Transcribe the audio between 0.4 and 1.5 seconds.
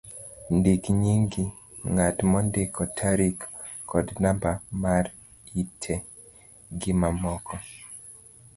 ndik nying'